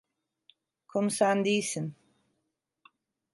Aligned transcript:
Konu 0.87 1.09
sen 1.09 1.45
değilsin. 1.45 1.95